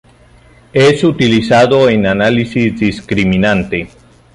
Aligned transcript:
Es 0.73 1.03
utilizado 1.03 1.87
en 1.87 2.07
análisis 2.07 2.75
discriminante. 2.79 3.87